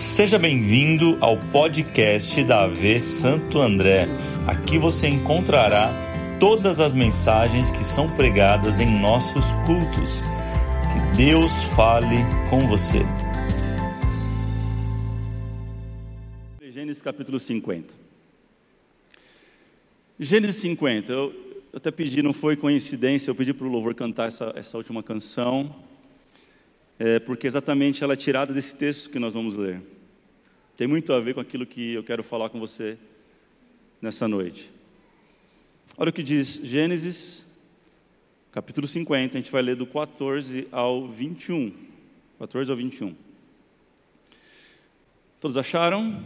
[0.00, 4.08] Seja bem-vindo ao podcast da AV Santo André.
[4.46, 5.92] Aqui você encontrará
[6.40, 10.22] todas as mensagens que são pregadas em nossos cultos.
[10.90, 12.16] Que Deus fale
[12.48, 13.00] com você.
[16.72, 17.94] Gênesis capítulo 50.
[20.18, 24.50] Gênesis 50, eu, até pedi, não foi coincidência, eu pedi para o louvor cantar essa,
[24.56, 25.76] essa última canção,
[27.00, 29.80] é, porque exatamente ela é tirada desse texto que nós vamos ler.
[30.76, 32.98] Tem muito a ver com aquilo que eu quero falar com você
[34.02, 34.70] nessa noite.
[35.96, 37.46] Olha o que diz Gênesis,
[38.52, 41.72] capítulo 50, a gente vai ler do 14 ao 21.
[42.38, 43.16] 14 ao 21.
[45.40, 46.22] Todos acharam?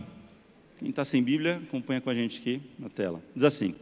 [0.81, 3.23] Quem está sem Bíblia, acompanha com a gente aqui na tela.
[3.33, 3.77] Diz assim: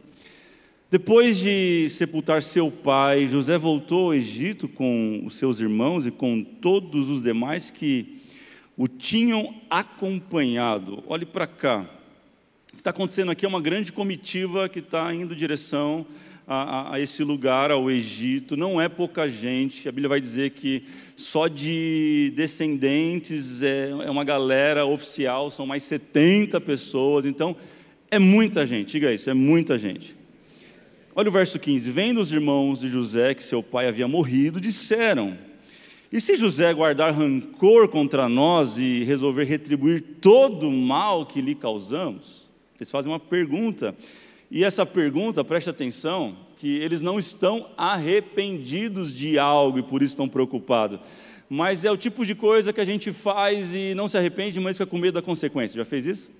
[0.93, 6.43] Depois de sepultar seu pai, José voltou ao Egito com os seus irmãos e com
[6.43, 8.21] todos os demais que
[8.77, 11.03] o tinham acompanhado.
[11.07, 11.89] Olhe para cá.
[12.71, 16.05] O que está acontecendo aqui é uma grande comitiva que está indo em direção
[16.45, 18.55] a, a, a, esse lugar, ao Egito.
[18.55, 19.89] Não é pouca gente.
[19.89, 20.83] A Bíblia vai dizer que
[21.15, 27.25] só de descendentes é, é uma galera oficial, são mais 70 pessoas.
[27.25, 27.55] Então,
[28.11, 28.91] é muita gente.
[28.91, 30.21] Diga isso, é muita gente.
[31.15, 31.89] Olha o verso 15.
[31.91, 35.37] Vendo os irmãos de José que seu pai havia morrido, disseram
[36.13, 41.55] e se José guardar rancor contra nós e resolver retribuir todo o mal que lhe
[41.55, 42.47] causamos?
[42.75, 43.95] Eles fazem uma pergunta.
[44.51, 50.13] E essa pergunta, preste atenção, que eles não estão arrependidos de algo e por isso
[50.13, 50.99] estão preocupados.
[51.49, 54.77] Mas é o tipo de coisa que a gente faz e não se arrepende, mas
[54.77, 55.77] fica com medo da consequência.
[55.77, 56.31] Já fez isso?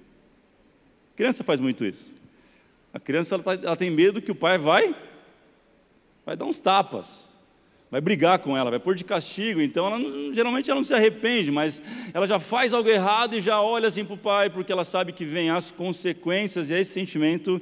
[1.15, 2.15] Criança faz muito isso.
[2.93, 4.95] A criança ela, tá, ela tem medo que o pai vai,
[6.25, 7.33] vai dar uns tapas
[7.93, 9.61] vai brigar com ela, vai pôr de castigo.
[9.61, 9.99] Então, ela,
[10.33, 11.79] geralmente ela não se arrepende, mas
[12.11, 15.13] ela já faz algo errado e já olha assim para o pai, porque ela sabe
[15.13, 17.61] que vem as consequências, e é esse sentimento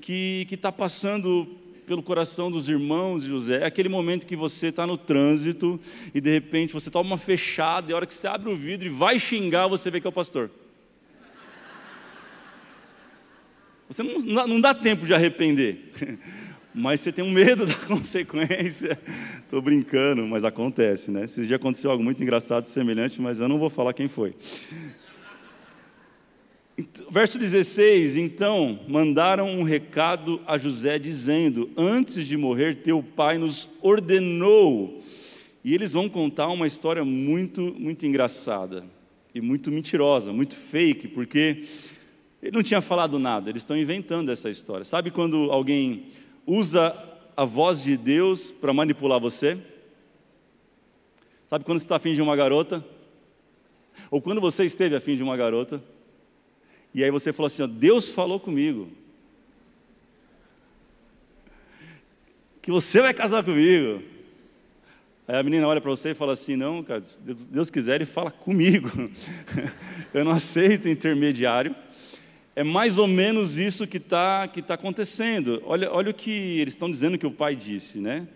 [0.00, 1.48] que está passando
[1.84, 3.62] pelo coração dos irmãos de José.
[3.62, 5.80] É aquele momento que você está no trânsito
[6.14, 8.86] e de repente você toma uma fechada, e a hora que você abre o vidro
[8.86, 10.48] e vai xingar, você vê que é o pastor.
[13.88, 15.92] Você não, não dá tempo de arrepender
[16.74, 18.98] mas você tem um medo da consequência.
[19.42, 21.24] Estou brincando, mas acontece, né?
[21.24, 24.34] Esses dias aconteceu algo muito engraçado, semelhante, mas eu não vou falar quem foi.
[27.10, 33.68] Verso 16: Então mandaram um recado a José, dizendo: Antes de morrer, teu pai nos
[33.80, 35.02] ordenou.
[35.64, 38.84] E eles vão contar uma história muito, muito engraçada
[39.32, 41.68] e muito mentirosa, muito fake, porque
[42.42, 44.84] ele não tinha falado nada, eles estão inventando essa história.
[44.84, 46.08] Sabe quando alguém
[46.44, 46.92] usa
[47.36, 49.56] a voz de Deus para manipular você?
[51.46, 52.84] Sabe quando você está afim de uma garota?
[54.10, 55.80] Ou quando você esteve afim de uma garota?
[56.92, 58.88] E aí você falou assim: ó, Deus falou comigo.
[62.60, 64.02] Que você vai casar comigo.
[65.28, 68.04] Aí a menina olha para você e fala assim: Não, cara, se Deus quiser, ele
[68.04, 68.90] fala comigo.
[70.12, 71.74] Eu não aceito intermediário.
[72.54, 75.62] É mais ou menos isso que está que tá acontecendo.
[75.64, 78.28] Olha, olha o que eles estão dizendo que o pai disse, né?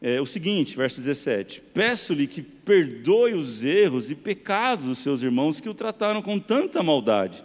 [0.00, 5.60] É o seguinte, verso 17: Peço-lhe que perdoe os erros e pecados dos seus irmãos
[5.60, 7.44] que o trataram com tanta maldade.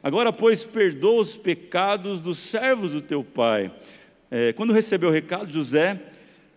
[0.00, 3.72] Agora, pois, perdoa os pecados dos servos do teu pai.
[4.30, 6.00] É, quando recebeu o recado, José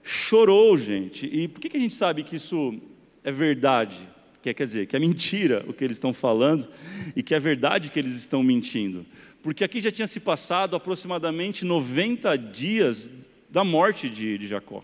[0.04, 1.26] chorou, gente.
[1.26, 2.80] E por que, que a gente sabe que isso
[3.24, 4.08] é verdade?
[4.42, 6.68] Que quer dizer que é mentira o que eles estão falando
[7.16, 9.06] e que é verdade que eles estão mentindo.
[9.42, 13.10] Porque aqui já tinha se passado aproximadamente 90 dias
[13.50, 14.84] da morte de, de Jacó.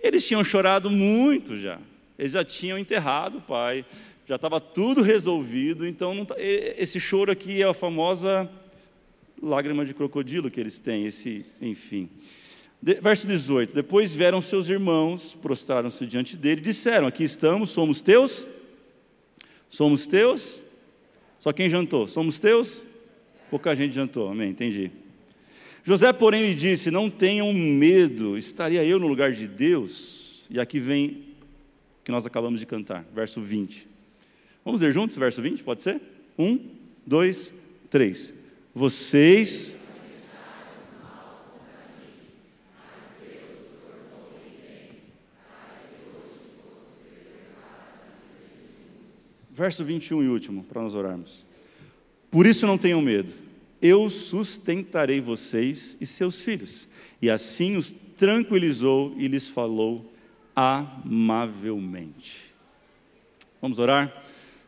[0.00, 1.78] Eles tinham chorado muito já,
[2.18, 3.84] eles já tinham enterrado o pai,
[4.26, 8.50] já estava tudo resolvido, então tá, esse choro aqui é a famosa
[9.40, 12.08] lágrima de crocodilo que eles têm, esse, enfim.
[12.82, 18.46] Verso 18: Depois vieram seus irmãos, prostraram-se diante dele e disseram: Aqui estamos, somos teus?
[19.68, 20.62] Somos teus?
[21.38, 22.06] Só quem jantou?
[22.06, 22.84] Somos teus?
[23.50, 24.90] Pouca gente jantou, amém, entendi.
[25.84, 30.46] José, porém, lhe disse: Não tenham medo, estaria eu no lugar de Deus?
[30.50, 31.24] E aqui vem
[32.00, 33.88] o que nós acabamos de cantar, verso 20.
[34.64, 36.00] Vamos ler juntos, verso 20, pode ser?
[36.38, 36.58] Um,
[37.06, 37.54] dois,
[37.88, 38.34] três.
[38.74, 39.75] Vocês
[49.56, 51.46] Verso 21 e último, para nós orarmos.
[52.30, 53.32] Por isso não tenham medo,
[53.80, 56.86] eu sustentarei vocês e seus filhos.
[57.22, 60.12] E assim os tranquilizou e lhes falou
[60.54, 62.54] amavelmente.
[63.58, 64.24] Vamos orar?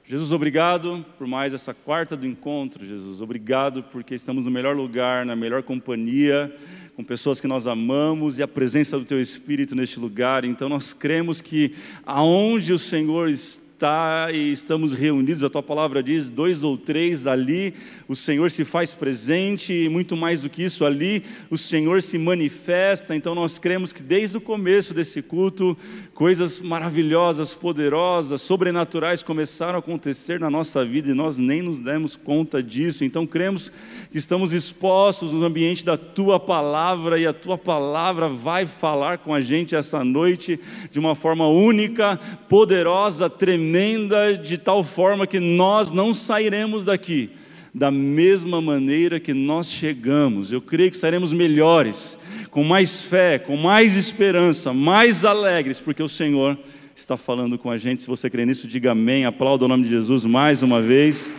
[0.07, 3.21] Jesus, obrigado por mais essa quarta do encontro, Jesus.
[3.21, 6.57] Obrigado porque estamos no melhor lugar, na melhor companhia,
[6.97, 10.47] com pessoas que nós amamos e a presença do Teu Espírito neste lugar.
[10.47, 11.75] Então nós cremos que
[12.07, 17.29] aonde o Senhor está, está e estamos reunidos, a tua palavra diz: dois ou três
[17.29, 17.73] ali,
[18.09, 22.19] o Senhor se faz presente, e muito mais do que isso, ali o Senhor se
[22.19, 23.15] manifesta.
[23.15, 25.79] Então nós cremos que desde o começo desse culto,
[26.13, 32.17] coisas maravilhosas, poderosas, sobrenaturais começaram a acontecer na nossa vida e nós nem nos demos
[32.17, 33.05] conta disso.
[33.05, 33.71] Então cremos
[34.11, 39.33] que estamos expostos no ambiente da tua palavra e a tua palavra vai falar com
[39.33, 40.59] a gente essa noite
[40.91, 47.31] de uma forma única, poderosa, tremenda tremenda de tal forma que nós não sairemos daqui
[47.75, 50.51] da mesma maneira que nós chegamos.
[50.51, 52.17] Eu creio que estaremos melhores,
[52.51, 56.59] com mais fé, com mais esperança, mais alegres, porque o Senhor
[56.97, 58.01] está falando com a gente.
[58.01, 59.27] Se você crê nisso, diga amém.
[59.27, 61.33] Aplauda o nome de Jesus mais uma vez.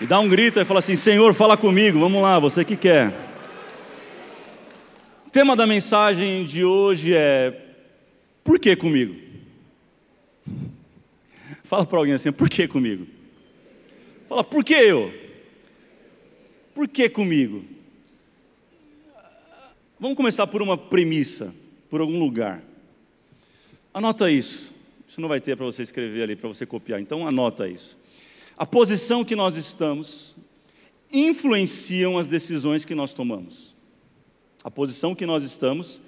[0.00, 1.98] E dá um grito e fala assim: Senhor, fala comigo.
[1.98, 3.08] Vamos lá, você que quer.
[5.26, 7.67] O tema da mensagem de hoje é
[8.48, 9.14] por que comigo?
[11.62, 13.06] Fala para alguém assim, por que comigo?
[14.26, 15.12] Fala, por que eu?
[16.74, 17.62] Por que comigo?
[20.00, 21.54] Vamos começar por uma premissa,
[21.90, 22.62] por algum lugar.
[23.92, 24.72] Anota isso.
[25.06, 27.02] Isso não vai ter para você escrever ali, para você copiar.
[27.02, 27.98] Então anota isso.
[28.56, 30.34] A posição que nós estamos
[31.12, 33.76] influenciam as decisões que nós tomamos.
[34.64, 36.00] A posição que nós estamos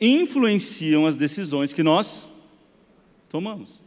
[0.00, 2.28] influenciam as decisões que nós
[3.28, 3.82] tomamos.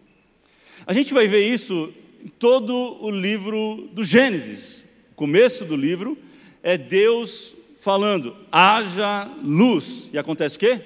[0.85, 1.93] A gente vai ver isso
[2.23, 4.83] em todo o livro do Gênesis.
[5.11, 6.17] O começo do livro
[6.61, 10.09] é Deus falando: haja luz.
[10.13, 10.81] E acontece o quê?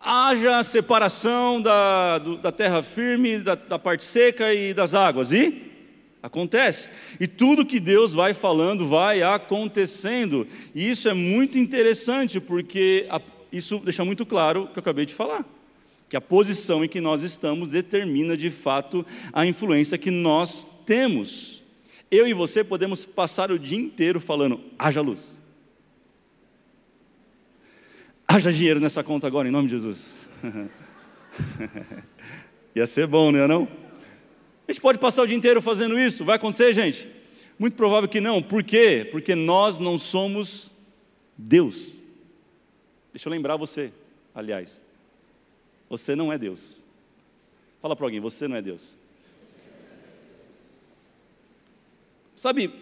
[0.00, 5.32] Haja separação da, do, da terra firme, da, da parte seca e das águas.
[5.32, 5.68] E
[6.22, 6.88] acontece.
[7.18, 10.46] E tudo que Deus vai falando vai acontecendo.
[10.74, 13.20] E isso é muito interessante, porque a,
[13.52, 15.44] isso deixa muito claro o que eu acabei de falar.
[16.08, 21.62] Que a posição em que nós estamos determina de fato a influência que nós temos.
[22.10, 25.40] Eu e você podemos passar o dia inteiro falando: haja luz.
[28.26, 30.14] Haja dinheiro nessa conta agora, em nome de Jesus.
[32.74, 33.68] Ia ser bom, não é não?
[34.66, 37.08] A gente pode passar o dia inteiro fazendo isso, vai acontecer, gente?
[37.58, 38.42] Muito provável que não.
[38.42, 39.08] Por quê?
[39.10, 40.70] Porque nós não somos
[41.36, 41.97] Deus.
[43.18, 43.92] Deixa eu lembrar você,
[44.32, 44.80] aliás.
[45.90, 46.86] Você não é Deus.
[47.82, 48.96] Fala para alguém, você não é Deus.
[52.36, 52.72] Sabe,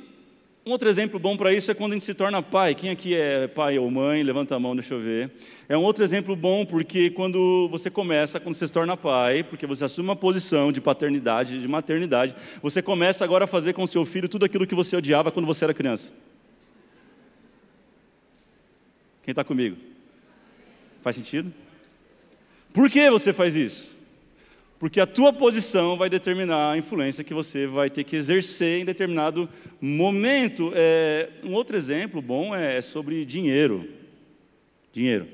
[0.67, 2.75] um outro exemplo bom para isso é quando a gente se torna pai.
[2.75, 4.23] Quem aqui é pai ou mãe?
[4.23, 5.31] Levanta a mão, deixa eu ver.
[5.71, 9.67] É um outro exemplo bom porque quando você começa, quando você se torna pai, porque
[9.67, 14.05] você assume uma posição de paternidade, de maternidade, você começa agora a fazer com seu
[14.05, 16.13] filho tudo aquilo que você odiava quando você era criança.
[19.23, 19.96] Quem está comigo?
[21.07, 21.55] Faz sentido?
[22.75, 23.97] Por que você faz isso?
[24.77, 28.85] Porque a tua posição vai determinar a influência que você vai ter que exercer em
[28.85, 29.49] determinado
[29.81, 30.73] momento.
[30.75, 33.89] É, um outro exemplo bom é sobre dinheiro.
[34.93, 35.29] Dinheiro.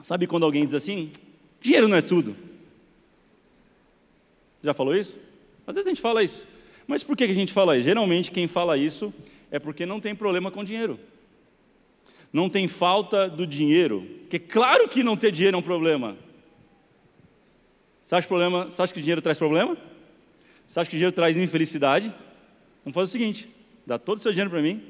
[0.00, 1.12] Sabe quando alguém diz assim:
[1.60, 2.34] dinheiro não é tudo?
[4.64, 5.16] Já falou isso?
[5.64, 6.44] Às vezes a gente fala isso.
[6.88, 7.84] Mas por que a gente fala isso?
[7.84, 9.14] Geralmente quem fala isso
[9.48, 10.98] é porque não tem problema com dinheiro
[12.36, 16.18] não tem falta do dinheiro, porque claro que não ter dinheiro é um problema.
[18.02, 19.74] Você acha, problema, você acha que dinheiro traz problema?
[20.66, 22.12] Você acha que dinheiro traz infelicidade?
[22.84, 23.48] Vamos fazer o seguinte:
[23.86, 24.82] dá todo o seu dinheiro para mim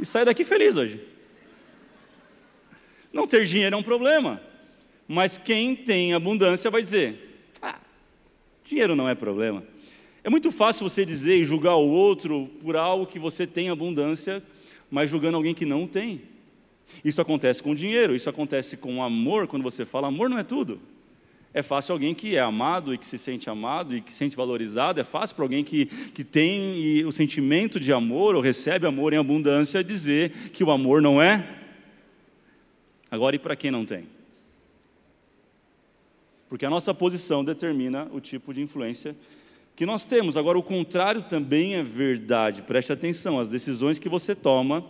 [0.00, 0.98] e sai daqui feliz hoje.
[3.12, 4.40] Não ter dinheiro é um problema,
[5.06, 7.78] mas quem tem abundância vai dizer: ah,
[8.64, 9.62] dinheiro não é problema.
[10.24, 14.42] É muito fácil você dizer e julgar o outro por algo que você tem abundância,
[14.90, 16.34] mas julgando alguém que não tem.
[17.04, 20.80] Isso acontece com dinheiro, isso acontece com amor, quando você fala amor não é tudo.
[21.52, 24.36] É fácil alguém que é amado e que se sente amado e que se sente
[24.36, 29.12] valorizado, é fácil para alguém que, que tem o sentimento de amor ou recebe amor
[29.14, 31.48] em abundância dizer que o amor não é.
[33.10, 34.04] Agora, e para quem não tem?
[36.48, 39.16] Porque a nossa posição determina o tipo de influência
[39.74, 40.36] que nós temos.
[40.36, 42.62] Agora, o contrário também é verdade.
[42.62, 44.84] Preste atenção: as decisões que você toma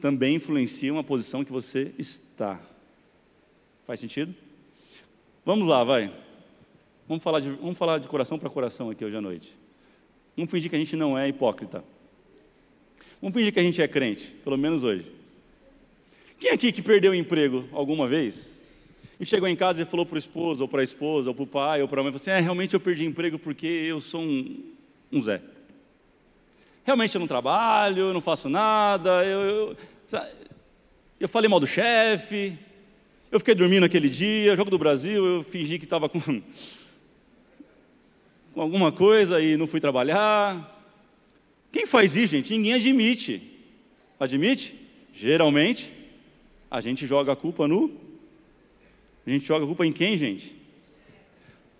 [0.00, 2.60] também influenciam a posição que você está.
[3.86, 4.34] Faz sentido?
[5.44, 6.12] Vamos lá, vai.
[7.08, 9.56] Vamos falar de, vamos falar de coração para coração aqui hoje à noite.
[10.36, 11.84] Vamos fingir que a gente não é hipócrita.
[13.20, 15.06] Vamos fingir que a gente é crente, pelo menos hoje.
[16.38, 18.62] Quem aqui que perdeu o emprego alguma vez?
[19.18, 21.44] E chegou em casa e falou para o esposo, ou para a esposa, ou para
[21.44, 24.20] o pai, ou para a mãe, assim, é, realmente eu perdi emprego porque eu sou
[24.20, 24.62] um,
[25.10, 25.40] um Zé.
[26.86, 29.76] Realmente eu não trabalho, eu não faço nada, eu, eu,
[31.18, 32.56] eu falei mal do chefe,
[33.28, 36.20] eu fiquei dormindo aquele dia, jogo do Brasil, eu fingi que estava com,
[38.54, 40.80] com alguma coisa e não fui trabalhar.
[41.72, 42.56] Quem faz isso, gente?
[42.56, 43.42] Ninguém admite.
[44.20, 44.76] Admite?
[45.12, 45.92] Geralmente,
[46.70, 47.90] a gente joga a culpa no.
[49.26, 50.54] A gente joga a culpa em quem, gente?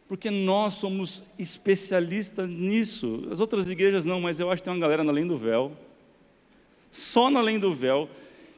[0.09, 3.27] Porque nós somos especialistas nisso.
[3.31, 5.73] As outras igrejas não, mas eu acho que tem uma galera na Além do Véu,
[6.91, 8.09] só na Além do Véu,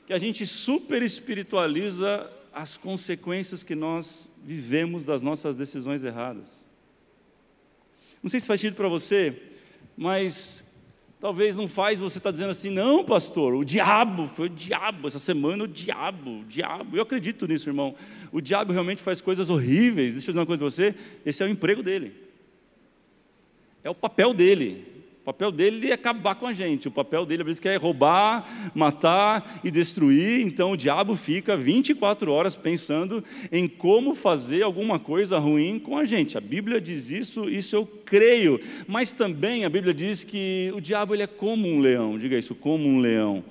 [0.07, 6.67] que a gente super espiritualiza as consequências que nós vivemos das nossas decisões erradas.
[8.23, 9.43] Não sei se faz sentido para você,
[9.97, 10.64] mas
[11.21, 15.09] talvez não faz você estar tá dizendo assim, não, pastor, o diabo, foi o diabo,
[15.09, 16.97] essa semana o diabo, o diabo.
[16.97, 17.95] Eu acredito nisso, irmão.
[18.31, 20.13] O diabo realmente faz coisas horríveis.
[20.13, 20.95] Deixa eu dizer uma coisa para você:
[21.25, 22.15] esse é o emprego dele,
[23.83, 24.98] é o papel dele.
[25.28, 26.88] O papel dele é acabar com a gente.
[26.88, 30.40] O papel dele, às vezes, é roubar, matar e destruir.
[30.40, 36.06] Então, o diabo fica 24 horas pensando em como fazer alguma coisa ruim com a
[36.06, 36.38] gente.
[36.38, 38.58] A Bíblia diz isso, isso eu creio.
[38.87, 42.16] Mas também a Bíblia diz que o diabo ele é como um leão.
[42.16, 43.44] Diga isso, como um leão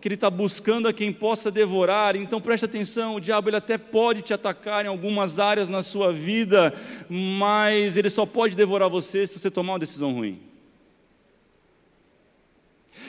[0.00, 2.16] que ele está buscando a quem possa devorar.
[2.16, 6.10] Então preste atenção: o diabo ele até pode te atacar em algumas áreas na sua
[6.10, 6.72] vida,
[7.06, 10.47] mas ele só pode devorar você se você tomar uma decisão ruim.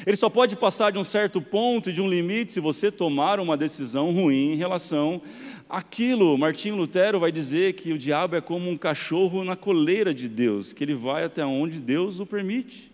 [0.05, 3.55] Ele só pode passar de um certo ponto, de um limite, se você tomar uma
[3.55, 5.21] decisão ruim em relação
[5.69, 6.37] àquilo.
[6.37, 10.73] Martinho Lutero vai dizer que o diabo é como um cachorro na coleira de Deus,
[10.73, 12.91] que ele vai até onde Deus o permite.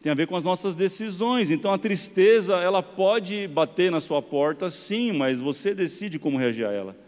[0.00, 1.50] Tem a ver com as nossas decisões.
[1.50, 6.66] Então a tristeza, ela pode bater na sua porta, sim, mas você decide como reagir
[6.66, 7.07] a ela.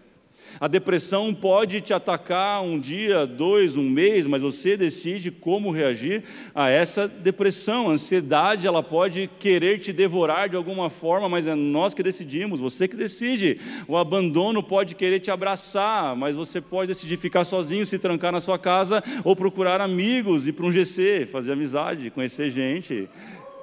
[0.59, 6.25] A depressão pode te atacar um dia, dois, um mês, mas você decide como reagir
[6.55, 7.89] a essa depressão.
[7.89, 12.61] A ansiedade, ela pode querer te devorar de alguma forma, mas é nós que decidimos,
[12.61, 13.61] você que decide.
[13.87, 18.41] O abandono pode querer te abraçar, mas você pode decidir ficar sozinho, se trancar na
[18.41, 23.09] sua casa ou procurar amigos, ir para um GC, fazer amizade, conhecer gente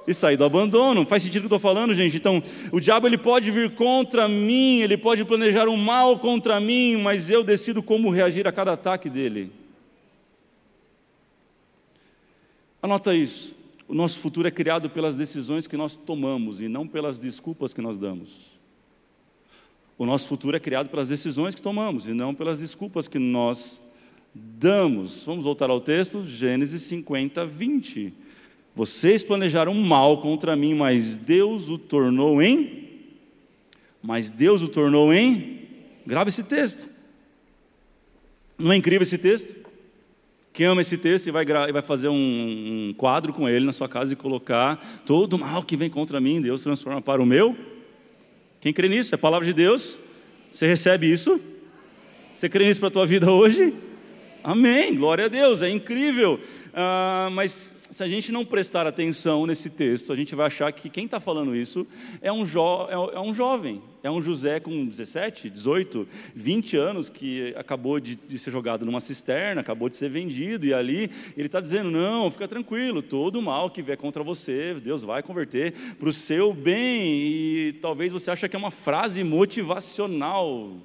[0.08, 1.04] e sair do abandono.
[1.04, 2.16] Faz sentido o que eu estou falando, gente?
[2.16, 6.96] Então, o diabo ele pode vir contra mim, ele pode planejar um mal contra mim,
[6.96, 9.52] mas eu decido como reagir a cada ataque dele.
[12.82, 13.54] Anota isso.
[13.86, 17.80] O nosso futuro é criado pelas decisões que nós tomamos e não pelas desculpas que
[17.80, 18.58] nós damos.
[19.98, 23.80] O nosso futuro é criado pelas decisões que tomamos e não pelas desculpas que nós
[24.34, 25.24] damos.
[25.24, 28.14] Vamos voltar ao texto, Gênesis 50, 20.
[28.78, 32.86] Vocês planejaram mal contra mim, mas Deus o tornou em.
[34.00, 35.62] Mas Deus o tornou em.
[36.06, 36.88] Grava esse texto.
[38.56, 39.52] Não é incrível esse texto?
[40.52, 42.14] Quem ama esse texto e vai, vai fazer um,
[42.90, 46.20] um quadro com ele na sua casa e colocar todo o mal que vem contra
[46.20, 47.56] mim, Deus transforma para o meu.
[48.60, 49.12] Quem crê nisso?
[49.12, 49.98] É a palavra de Deus.
[50.52, 51.40] Você recebe isso?
[52.32, 53.74] Você crê nisso para a tua vida hoje?
[54.44, 54.94] Amém.
[54.94, 55.62] Glória a Deus.
[55.62, 56.38] É incrível.
[56.72, 60.90] Ah, mas se a gente não prestar atenção nesse texto, a gente vai achar que
[60.90, 61.86] quem está falando isso
[62.20, 67.54] é um, é, é um jovem, é um José com 17, 18, 20 anos que
[67.56, 71.60] acabou de, de ser jogado numa cisterna, acabou de ser vendido, e ali ele está
[71.60, 76.12] dizendo: não, fica tranquilo, todo mal que vier contra você, Deus vai converter para o
[76.12, 77.22] seu bem.
[77.22, 80.76] E talvez você ache que é uma frase motivacional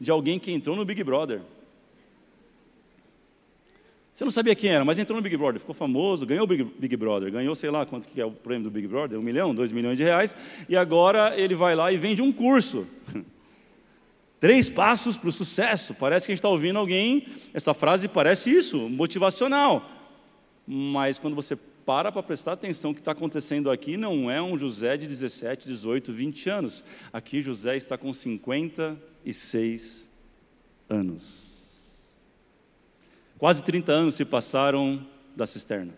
[0.00, 1.40] de alguém que entrou no Big Brother.
[4.18, 6.64] Você não sabia quem era, mas entrou no Big Brother, ficou famoso, ganhou o Big,
[6.64, 9.54] Big Brother, ganhou sei lá quanto que é o prêmio do Big Brother, um milhão,
[9.54, 10.36] dois milhões de reais,
[10.68, 12.84] e agora ele vai lá e vende um curso.
[14.40, 15.94] Três passos para o sucesso.
[15.94, 19.88] Parece que a gente está ouvindo alguém, essa frase parece isso, motivacional.
[20.66, 21.54] Mas quando você
[21.86, 25.68] para para prestar atenção, o que está acontecendo aqui não é um José de 17,
[25.68, 26.82] 18, 20 anos.
[27.12, 30.10] Aqui José está com 56
[30.90, 31.57] anos.
[33.38, 35.94] Quase 30 anos se passaram da cisterna.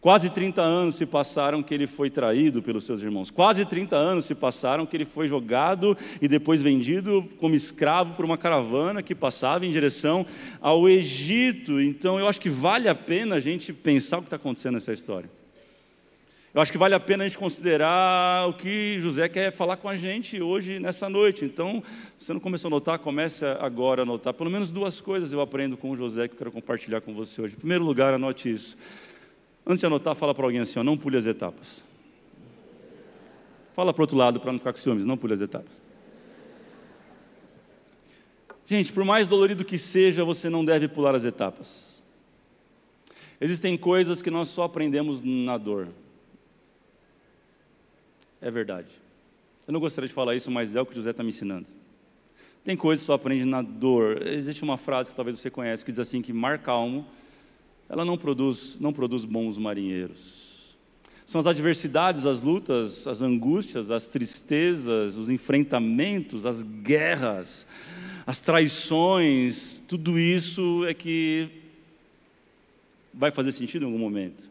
[0.00, 3.30] Quase 30 anos se passaram que ele foi traído pelos seus irmãos.
[3.30, 8.24] Quase 30 anos se passaram que ele foi jogado e depois vendido como escravo por
[8.24, 10.24] uma caravana que passava em direção
[10.60, 11.80] ao Egito.
[11.80, 14.92] Então eu acho que vale a pena a gente pensar o que está acontecendo nessa
[14.92, 15.30] história.
[16.52, 19.88] Eu acho que vale a pena a gente considerar o que José quer falar com
[19.88, 21.44] a gente hoje, nessa noite.
[21.44, 21.80] Então,
[22.18, 24.34] se você não começou a notar, comece agora a notar.
[24.34, 27.40] Pelo menos duas coisas eu aprendo com o José que eu quero compartilhar com você
[27.40, 27.54] hoje.
[27.54, 28.76] Em primeiro lugar, anote isso.
[29.64, 31.84] Antes de anotar, fala para alguém assim: ó, não pule as etapas.
[33.72, 35.80] Fala para o outro lado para não ficar com ciúmes, não pule as etapas.
[38.66, 42.02] Gente, por mais dolorido que seja, você não deve pular as etapas.
[43.40, 45.88] Existem coisas que nós só aprendemos na dor.
[48.40, 48.88] É verdade.
[49.66, 51.66] Eu não gostaria de falar isso, mas é o que José está me ensinando.
[52.64, 54.26] Tem coisas que só aprende na dor.
[54.26, 57.06] Existe uma frase que talvez você conhece que diz assim que mar calmo,
[57.88, 60.76] ela não produz, não produz bons marinheiros.
[61.24, 67.66] São as adversidades, as lutas, as angústias, as tristezas, os enfrentamentos, as guerras,
[68.26, 71.48] as traições, tudo isso é que
[73.14, 74.50] vai fazer sentido em algum momento.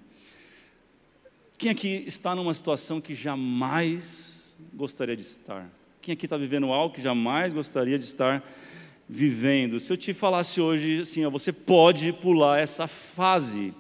[1.60, 5.70] Quem aqui está numa situação que jamais gostaria de estar?
[6.02, 8.42] Quem aqui está vivendo algo que jamais gostaria de estar
[9.10, 9.78] vivendo?
[9.78, 13.74] Se eu te falasse hoje assim, ó, você pode pular essa fase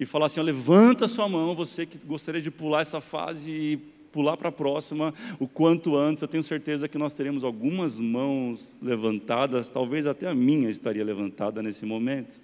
[0.00, 3.76] e falar assim, ó, levanta sua mão, você que gostaria de pular essa fase e
[4.10, 8.76] pular para a próxima o quanto antes, eu tenho certeza que nós teremos algumas mãos
[8.82, 12.40] levantadas, talvez até a minha estaria levantada nesse momento.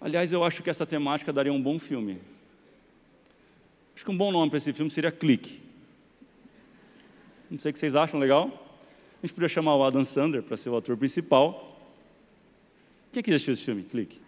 [0.00, 2.33] Aliás, eu acho que essa temática daria um bom filme.
[3.94, 5.62] Acho que um bom nome para esse filme seria Clique.
[7.50, 8.48] Não sei o que vocês acham, legal?
[9.22, 11.80] A gente podia chamar o Adam Sandler para ser o ator principal.
[13.12, 13.82] Quem aqui já assistiu esse filme?
[13.84, 14.20] Clique.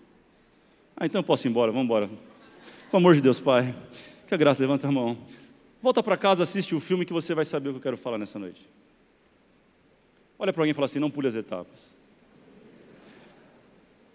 [0.96, 2.08] Ah, então eu posso ir embora, vamos embora.
[2.90, 3.74] Com amor de Deus, Pai.
[4.26, 5.18] Que a graça, levanta a mão.
[5.82, 8.16] Volta para casa, assiste o filme que você vai saber o que eu quero falar
[8.16, 8.68] nessa noite.
[10.38, 11.94] Olha para alguém e fala assim: não pule as etapas.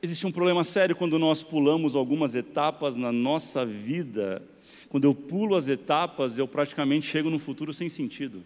[0.01, 4.41] Existe um problema sério quando nós pulamos algumas etapas na nossa vida
[4.91, 8.43] quando eu pulo as etapas, eu praticamente chego num futuro sem sentido.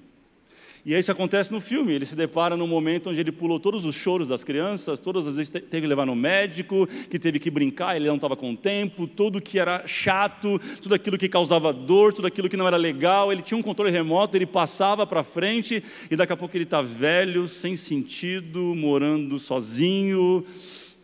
[0.85, 1.91] E isso acontece no filme.
[1.91, 5.37] Ele se depara num momento onde ele pulou todos os choros das crianças, todas as
[5.37, 9.07] vezes teve que levar no médico, que teve que brincar, ele não estava com tempo,
[9.07, 13.31] tudo que era chato, tudo aquilo que causava dor, tudo aquilo que não era legal.
[13.31, 16.79] Ele tinha um controle remoto, ele passava para frente e daqui a pouco ele está
[16.79, 20.45] velho, sem sentido, morando sozinho,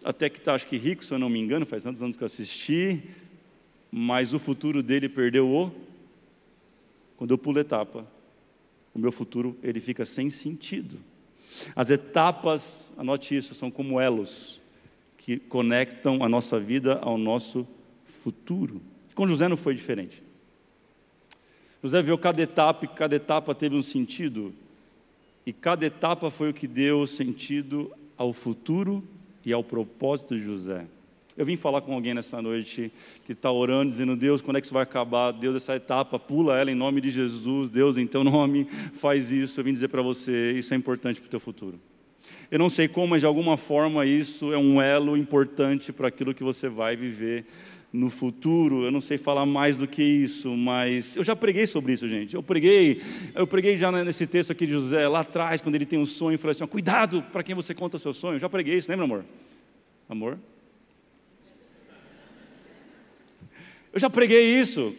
[0.03, 2.21] até que está, acho que rico, se eu não me engano, faz tantos anos que
[2.21, 3.01] eu assisti
[3.91, 5.71] mas o futuro dele perdeu o.
[7.17, 8.07] Quando eu pulo etapa,
[8.93, 10.97] o meu futuro ele fica sem sentido.
[11.75, 14.61] As etapas, anote isso, são como elos
[15.17, 17.67] que conectam a nossa vida ao nosso
[18.05, 18.81] futuro.
[19.13, 20.23] Com José não foi diferente.
[21.83, 24.53] José viu cada etapa e cada etapa teve um sentido,
[25.45, 29.03] e cada etapa foi o que deu sentido ao futuro
[29.43, 30.85] e ao propósito de José.
[31.37, 32.91] Eu vim falar com alguém nessa noite
[33.25, 35.31] que está orando, dizendo: Deus, quando é que isso vai acabar?
[35.31, 37.69] Deus, essa etapa, pula ela em nome de Jesus.
[37.69, 39.59] Deus, em teu nome, faz isso.
[39.59, 41.79] Eu vim dizer para você: isso é importante para o teu futuro.
[42.49, 46.33] Eu não sei como, mas de alguma forma isso é um elo importante para aquilo
[46.33, 47.45] que você vai viver
[47.93, 48.83] no futuro.
[48.83, 52.35] Eu não sei falar mais do que isso, mas eu já preguei sobre isso, gente.
[52.35, 53.01] Eu preguei,
[53.33, 56.37] eu preguei já nesse texto aqui de José, lá atrás, quando ele tem um sonho,
[56.37, 58.35] falei assim: cuidado para quem você conta seu sonho.
[58.35, 59.25] Eu já preguei isso, lembra, amor?
[60.09, 60.37] Amor?
[63.93, 64.95] Eu já preguei isso,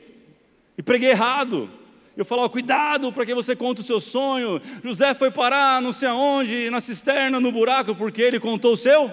[0.77, 1.71] e preguei errado.
[2.17, 4.61] Eu falava, cuidado para que você conte o seu sonho.
[4.85, 9.11] José foi parar não sei aonde, na cisterna, no buraco, porque ele contou o seu.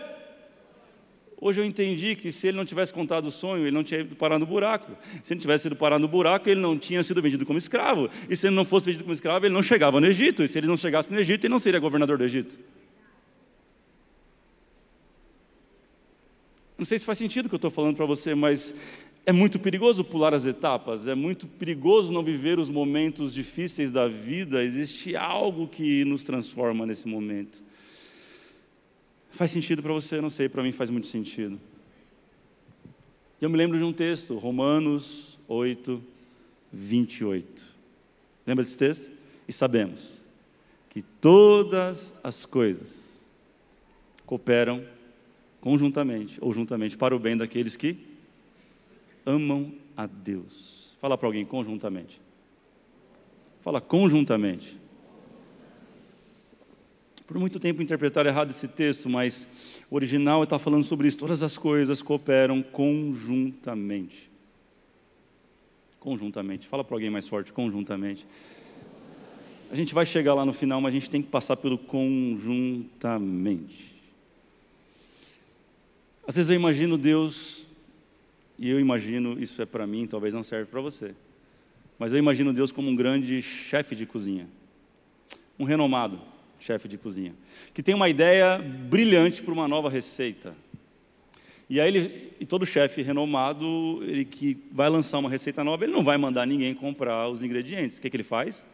[1.42, 4.14] Hoje eu entendi que se ele não tivesse contado o sonho, ele não tinha ido
[4.14, 4.92] parar no buraco.
[5.24, 8.10] Se ele tivesse ido parar no buraco, ele não tinha sido vendido como escravo.
[8.30, 10.44] E se ele não fosse vendido como escravo, ele não chegava no Egito.
[10.44, 12.60] E se ele não chegasse no Egito, ele não seria governador do Egito.
[16.78, 18.74] Não sei se faz sentido o que eu estou falando para você, mas
[19.26, 24.08] é muito perigoso pular as etapas, é muito perigoso não viver os momentos difíceis da
[24.08, 24.64] vida.
[24.64, 27.62] Existe algo que nos transforma nesse momento.
[29.32, 30.20] Faz sentido para você?
[30.20, 31.60] Não sei, para mim faz muito sentido.
[33.40, 36.02] Eu me lembro de um texto, Romanos 8,
[36.74, 37.74] 28.
[38.46, 39.12] Lembra desse texto?
[39.48, 40.26] E sabemos
[40.90, 43.22] que todas as coisas
[44.26, 44.84] cooperam
[45.62, 48.09] conjuntamente ou juntamente para o bem daqueles que
[49.30, 50.98] amam a Deus.
[51.00, 52.20] Fala para alguém conjuntamente.
[53.62, 54.80] Fala conjuntamente.
[57.28, 59.48] Por muito tempo interpretaram errado esse texto, mas
[59.92, 61.18] o original está falando sobre isso.
[61.18, 64.32] Todas as coisas cooperam conjuntamente.
[66.00, 66.68] Conjuntamente.
[66.68, 68.26] Fala para alguém mais forte, conjuntamente.
[69.70, 72.90] A gente vai chegar lá no final, mas a gente tem que passar pelo conjuntamente.
[76.28, 77.69] Às vezes eu imagino Deus
[78.60, 81.16] e eu imagino, isso é para mim, talvez não serve para você.
[81.98, 84.48] Mas eu imagino Deus como um grande chefe de cozinha.
[85.58, 86.20] Um renomado
[86.60, 87.34] chefe de cozinha.
[87.74, 90.54] Que tem uma ideia brilhante para uma nova receita.
[91.70, 95.94] E aí ele, e todo chefe renomado, ele que vai lançar uma receita nova, ele
[95.94, 97.98] não vai mandar ninguém comprar os ingredientes.
[97.98, 98.66] O que, que ele faz?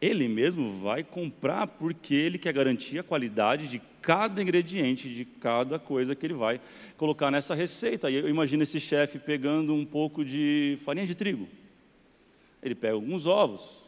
[0.00, 5.78] Ele mesmo vai comprar porque ele quer garantir a qualidade de cada ingrediente, de cada
[5.78, 6.60] coisa que ele vai
[6.96, 8.10] colocar nessa receita.
[8.10, 11.48] E eu imagino esse chefe pegando um pouco de farinha de trigo.
[12.62, 13.82] Ele pega alguns ovos.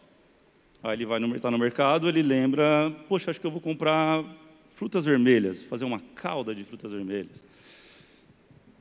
[0.83, 4.25] Aí ele vai no, tá no mercado, ele lembra, poxa, acho que eu vou comprar
[4.66, 7.44] frutas vermelhas, fazer uma calda de frutas vermelhas.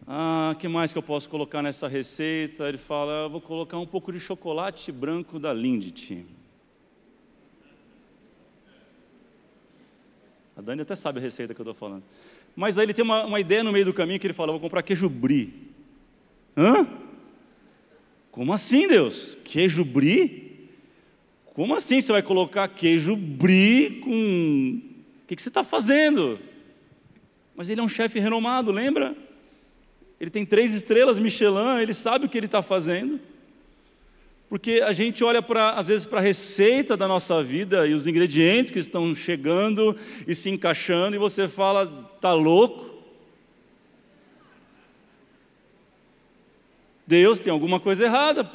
[0.08, 2.68] Ah, que mais que eu posso colocar nessa receita?
[2.68, 6.26] Ele fala, vou colocar um pouco de chocolate branco da Lindt.
[10.60, 12.04] A Dani até sabe a receita que eu estou falando.
[12.54, 14.60] Mas aí ele tem uma, uma, ideia no meio do caminho que ele fala: vou
[14.60, 15.54] comprar queijo brie.
[16.58, 16.86] Hã?
[18.30, 19.38] Como assim, Deus?
[19.46, 20.68] Queijo brie?
[21.54, 24.82] Como assim você vai colocar queijo brie com.
[25.24, 26.38] O que, que você está fazendo?
[27.56, 29.16] Mas ele é um chefe renomado, lembra?
[30.20, 33.18] Ele tem três estrelas Michelin, ele sabe o que ele está fazendo.
[34.50, 38.08] Porque a gente olha para, às vezes, para a receita da nossa vida e os
[38.08, 39.96] ingredientes que estão chegando
[40.28, 41.86] e se encaixando, e você fala,
[42.20, 42.90] tá louco?
[47.06, 48.50] Deus tem alguma coisa errada.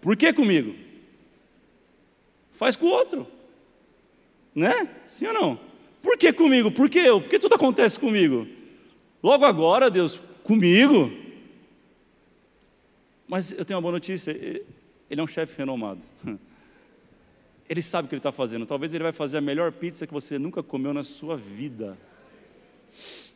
[0.00, 0.76] Por que comigo?
[2.52, 3.26] Faz com o outro.
[4.54, 4.88] Né?
[5.08, 5.60] Sim ou não?
[6.00, 6.70] Por que comigo?
[6.70, 7.20] Por que eu?
[7.20, 8.46] Por que tudo acontece comigo?
[9.20, 11.10] Logo agora, Deus, comigo?
[13.28, 16.00] Mas eu tenho uma boa notícia: ele é um chefe renomado.
[17.70, 18.64] Ele sabe o que ele está fazendo.
[18.64, 21.98] Talvez ele vai fazer a melhor pizza que você nunca comeu na sua vida.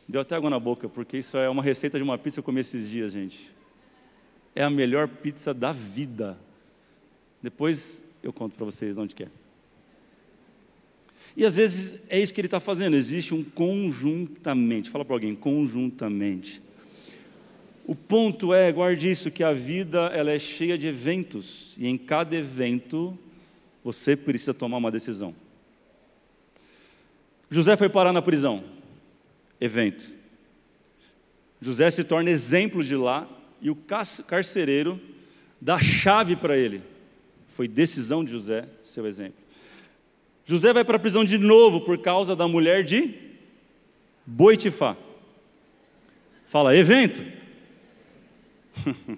[0.07, 2.43] Deu até água na boca, porque isso é uma receita de uma pizza que eu
[2.43, 3.53] comi esses dias, gente.
[4.55, 6.35] É a melhor pizza da vida.
[7.43, 9.29] Depois eu conto para vocês onde que é.
[11.37, 12.95] E às vezes é isso que ele está fazendo.
[12.95, 14.89] Existe um conjuntamente.
[14.89, 16.59] Fala para alguém, conjuntamente.
[17.85, 21.97] O ponto é, guarde isso, que a vida ela é cheia de eventos e em
[21.97, 23.17] cada evento
[23.83, 25.35] você precisa tomar uma decisão.
[27.49, 28.63] José foi parar na prisão.
[29.59, 30.09] Evento.
[31.59, 33.27] José se torna exemplo de lá
[33.61, 34.99] e o carcereiro
[35.59, 36.81] dá chave para ele.
[37.47, 39.43] Foi decisão de José, seu exemplo.
[40.45, 43.13] José vai para a prisão de novo por causa da mulher de
[44.25, 44.97] Boitifá.
[46.47, 47.21] Fala, evento.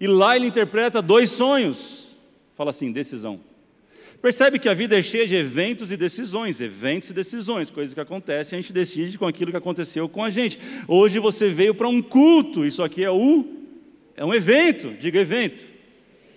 [0.00, 2.16] e lá ele interpreta dois sonhos.
[2.54, 3.40] Fala assim: decisão.
[4.20, 8.00] Percebe que a vida é cheia de eventos e decisões, eventos e decisões, coisas que
[8.00, 10.58] acontecem, a gente decide com aquilo que aconteceu com a gente.
[10.88, 13.44] Hoje você veio para um culto, isso aqui é o
[14.16, 15.68] é um evento, diga evento.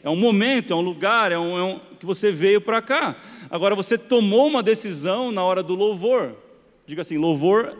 [0.03, 3.15] É um momento, é um lugar, é um, é um que você veio para cá.
[3.49, 6.35] Agora você tomou uma decisão na hora do louvor.
[6.85, 7.77] Diga assim, louvor,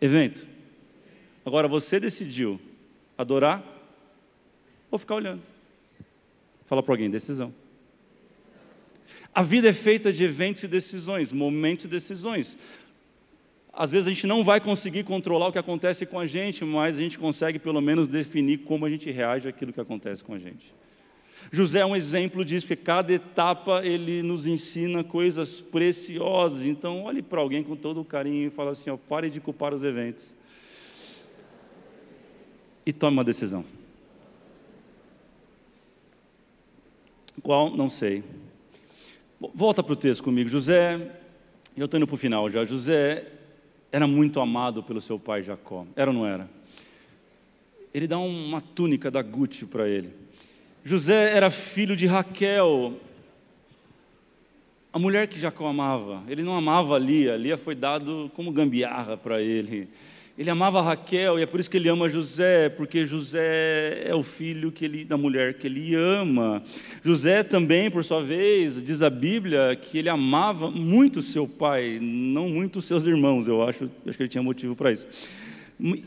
[0.00, 0.46] evento.
[1.44, 2.60] Agora você decidiu
[3.16, 3.64] adorar
[4.90, 5.42] ou ficar olhando.
[6.66, 7.52] Fala para alguém, decisão.
[9.34, 12.58] A vida é feita de eventos e decisões, momentos e decisões.
[13.72, 16.98] Às vezes a gente não vai conseguir controlar o que acontece com a gente, mas
[16.98, 20.38] a gente consegue pelo menos definir como a gente reage àquilo que acontece com a
[20.38, 20.74] gente.
[21.50, 26.66] José é um exemplo disso, porque cada etapa ele nos ensina coisas preciosas.
[26.66, 29.72] Então, olhe para alguém com todo o carinho e fala assim: ó, pare de culpar
[29.72, 30.36] os eventos
[32.84, 33.64] e tome uma decisão.
[37.42, 37.74] Qual?
[37.74, 38.22] Não sei.
[39.54, 40.48] Volta para o texto comigo.
[40.48, 41.16] José,
[41.76, 42.64] eu estou indo para o final já.
[42.64, 43.26] José
[43.90, 45.86] era muito amado pelo seu pai Jacó.
[45.96, 46.48] Era ou não era?
[47.92, 50.14] Ele dá uma túnica da Gucci para ele.
[50.84, 52.94] José era filho de Raquel,
[54.92, 56.22] a mulher que Jacó amava.
[56.26, 59.88] Ele não amava Lia, Lia foi dado como gambiarra para ele.
[60.40, 64.22] Ele amava Raquel e é por isso que ele ama José, porque José é o
[64.22, 66.62] filho que ele, da mulher que ele ama.
[67.04, 72.48] José também, por sua vez, diz a Bíblia que ele amava muito seu pai, não
[72.48, 75.06] muito seus irmãos, eu acho, acho que ele tinha motivo para isso.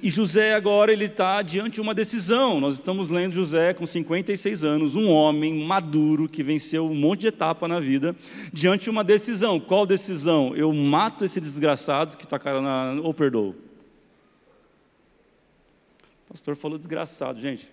[0.01, 2.59] E José agora ele está diante de uma decisão.
[2.59, 7.27] Nós estamos lendo José com 56 anos, um homem maduro que venceu um monte de
[7.27, 8.15] etapa na vida,
[8.51, 9.59] diante de uma decisão.
[9.59, 10.55] Qual decisão?
[10.55, 13.72] Eu mato esse desgraçado que está cara na ou perdoo?
[16.33, 17.69] Pastor falou desgraçado, gente.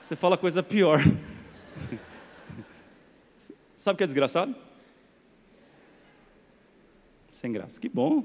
[0.00, 0.98] Você fala coisa pior.
[3.76, 4.56] Sabe o que é desgraçado?
[7.32, 7.78] Sem graça.
[7.78, 8.24] Que bom.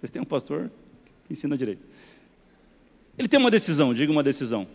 [0.00, 0.68] Vocês têm um pastor
[1.28, 1.86] que ensina direito.
[3.16, 4.66] Ele tem uma decisão, diga uma decisão.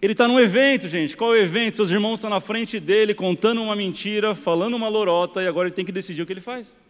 [0.00, 1.16] Ele está num evento, gente.
[1.16, 1.74] Qual é o evento?
[1.74, 5.74] Seus irmãos estão na frente dele, contando uma mentira, falando uma lorota, e agora ele
[5.74, 6.80] tem que decidir o que ele faz.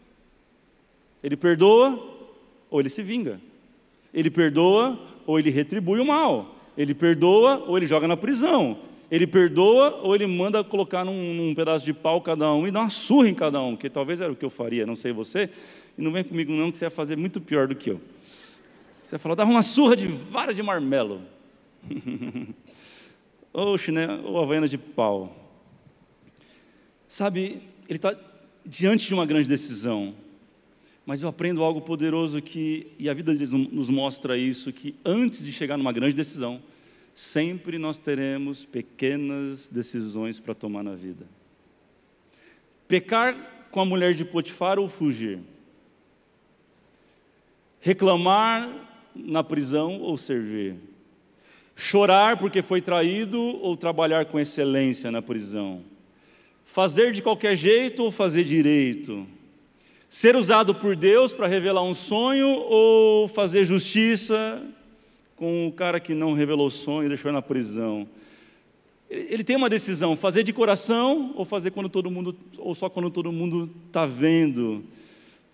[1.23, 2.14] Ele perdoa
[2.75, 3.41] ou ele se vinga.
[4.13, 6.57] Ele perdoa ou ele retribui o mal.
[6.77, 8.77] Ele perdoa ou ele joga na prisão.
[9.09, 12.81] Ele perdoa ou ele manda colocar num, num pedaço de pau cada um e dá
[12.81, 15.49] uma surra em cada um, que talvez era o que eu faria, não sei você.
[15.97, 18.01] E não vem comigo não, que você ia fazer muito pior do que eu.
[19.05, 21.23] Você falou, dava uma surra de vara de marmelo.
[23.55, 25.33] ou chinelo, ou havaiana de pau.
[27.07, 28.19] Sabe, ele está
[28.67, 30.13] diante de uma grande decisão.
[31.07, 35.45] Mas eu aprendo algo poderoso que, e a vida deles nos mostra isso, que antes
[35.45, 36.63] de chegar numa grande decisão,
[37.15, 41.27] sempre nós teremos pequenas decisões para tomar na vida.
[42.89, 45.39] Pecar com a mulher de Potifar ou fugir?
[47.81, 50.77] Reclamar na prisão ou servir?
[51.77, 55.85] Chorar porque foi traído ou trabalhar com excelência na prisão?
[56.65, 59.27] Fazer de qualquer jeito ou fazer direito?
[60.15, 64.65] Ser usado por Deus para revelar um sonho ou fazer justiça
[65.35, 68.07] com o cara que não revelou o sonho e deixou na prisão?
[69.11, 73.11] Ele tem uma decisão: fazer de coração ou fazer quando todo mundo, ou só quando
[73.11, 74.85] todo mundo está vendo?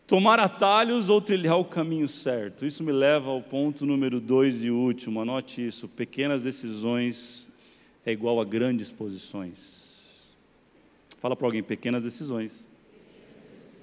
[0.07, 2.67] Tomar atalhos ou trilhar o caminho certo?
[2.67, 5.23] Isso me leva ao ponto número dois e último.
[5.23, 7.49] Anote isso: pequenas decisões
[8.05, 10.37] é igual a grandes posições.
[11.19, 12.69] Fala para alguém, pequenas decisões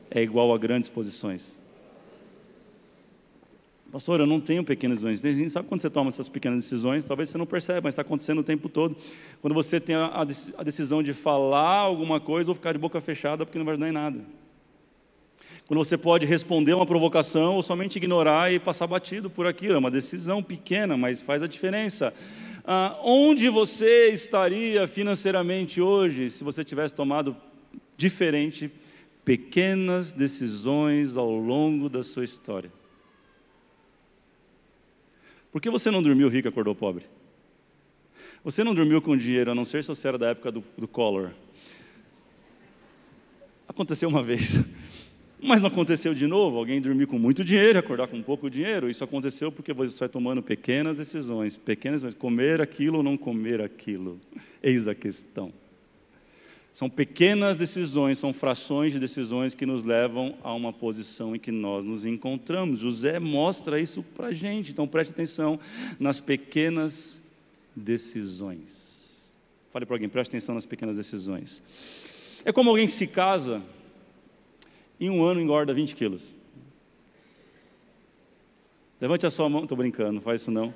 [0.10, 1.60] é igual a grandes posições.
[3.92, 5.52] Pastor, eu não tenho pequenas decisões.
[5.52, 7.06] Sabe quando você toma essas pequenas decisões?
[7.06, 8.96] Talvez você não perceba, mas está acontecendo o tempo todo.
[9.42, 10.26] Quando você tem a,
[10.58, 13.88] a decisão de falar alguma coisa ou ficar de boca fechada porque não vai ajudar
[13.88, 14.20] em nada.
[15.66, 19.76] Quando você pode responder uma provocação ou somente ignorar e passar batido por aquilo.
[19.76, 22.14] É uma decisão pequena, mas faz a diferença.
[22.66, 27.38] Ah, onde você estaria financeiramente hoje se você tivesse tomado
[27.96, 28.70] diferente
[29.28, 32.72] pequenas decisões ao longo da sua história?
[35.52, 37.04] Por que você não dormiu rico e acordou pobre?
[38.42, 40.88] Você não dormiu com dinheiro, a não ser se você era da época do, do
[40.88, 41.32] Collor.
[43.68, 44.62] Aconteceu uma vez.
[45.44, 48.90] Mas não aconteceu de novo, alguém dormir com muito dinheiro, acordar com pouco dinheiro.
[48.90, 53.60] Isso aconteceu porque você vai tomando pequenas decisões, pequenas decisões, comer aquilo ou não comer
[53.60, 54.22] aquilo.
[54.64, 55.52] Eis a questão.
[56.78, 61.52] São pequenas decisões, são frações de decisões que nos levam a uma posição em que
[61.52, 62.78] nós nos encontramos.
[62.78, 65.60] José mostra isso para a gente, então preste atenção
[66.00, 67.20] nas pequenas
[67.76, 69.28] decisões.
[69.72, 71.64] Fale para alguém, preste atenção nas pequenas decisões.
[72.46, 73.60] É como alguém que se casa
[75.00, 76.32] em um ano engorda 20 quilos.
[79.02, 80.72] Levante a sua mão, estou brincando, não faz isso não.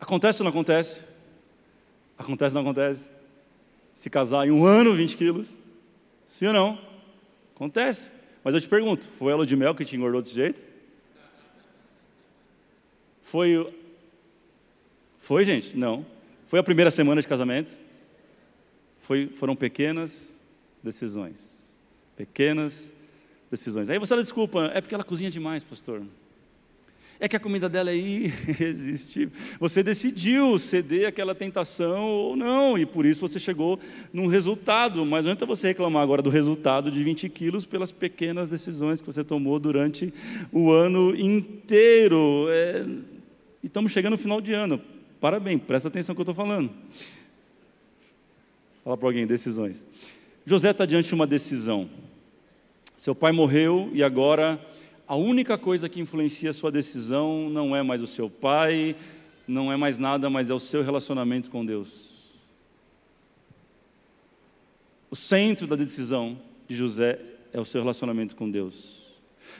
[0.00, 1.02] Acontece ou não acontece?
[2.16, 3.20] Acontece ou não acontece?
[3.94, 5.58] Se casar em um ano, 20 quilos?
[6.28, 6.78] Sim ou não?
[7.54, 8.10] Acontece.
[8.42, 10.62] Mas eu te pergunto, foi a de mel que te engordou desse jeito?
[13.22, 13.72] Foi.
[15.18, 15.76] Foi, gente?
[15.76, 16.04] Não.
[16.46, 17.76] Foi a primeira semana de casamento?
[18.98, 20.42] Foi, foram pequenas
[20.82, 21.78] decisões.
[22.16, 22.92] Pequenas
[23.50, 23.88] decisões.
[23.88, 26.02] Aí você desculpa, é porque ela cozinha demais, pastor.
[27.22, 29.30] É que a comida dela é irresistível.
[29.60, 33.78] Você decidiu ceder aquela tentação ou não, e por isso você chegou
[34.12, 35.06] num resultado.
[35.06, 39.06] Mas não adianta você reclamar agora do resultado de 20 quilos pelas pequenas decisões que
[39.06, 40.12] você tomou durante
[40.50, 42.48] o ano inteiro.
[42.50, 42.84] É...
[43.62, 44.80] E estamos chegando no final de ano.
[45.20, 46.72] Parabéns, presta atenção no que eu estou falando.
[48.82, 49.86] Fala para alguém, decisões.
[50.44, 51.88] José está diante de uma decisão.
[52.96, 54.60] Seu pai morreu e agora
[55.12, 58.96] a única coisa que influencia a sua decisão não é mais o seu pai,
[59.46, 62.32] não é mais nada, mas é o seu relacionamento com Deus.
[65.10, 67.20] O centro da decisão de José
[67.52, 69.02] é o seu relacionamento com Deus.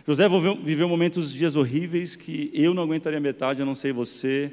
[0.07, 0.27] José
[0.65, 4.51] viveu momentos, dias horríveis que eu não aguentaria metade, eu não sei você.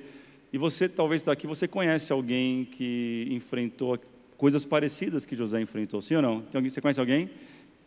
[0.52, 3.98] E você talvez está aqui, você conhece alguém que enfrentou
[4.36, 6.44] coisas parecidas que José enfrentou, sim ou não?
[6.62, 7.30] Você conhece alguém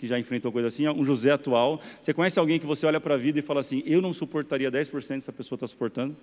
[0.03, 0.89] que já enfrentou coisa assim?
[0.89, 1.81] Um José atual.
[2.01, 4.69] Você conhece alguém que você olha para a vida e fala assim: eu não suportaria
[4.69, 6.17] 10% dessa pessoa está suportando?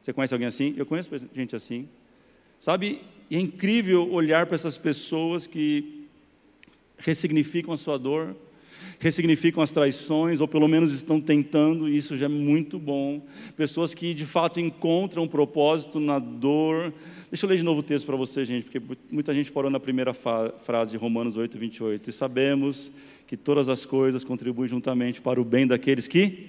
[0.00, 0.74] Você conhece alguém assim?
[0.78, 1.86] Eu conheço gente assim.
[2.58, 3.02] Sabe?
[3.30, 6.06] É incrível olhar para essas pessoas que
[6.96, 8.34] ressignificam a sua dor,
[8.98, 13.22] ressignificam as traições, ou pelo menos estão tentando, e isso já é muito bom.
[13.56, 16.92] Pessoas que de fato encontram um propósito na dor.
[17.30, 19.78] Deixa eu ler de novo o texto para você, gente, porque muita gente parou na
[19.78, 22.10] primeira frase de Romanos 8, 28.
[22.10, 22.90] E sabemos
[23.26, 26.48] que todas as coisas contribuem juntamente para o bem daqueles que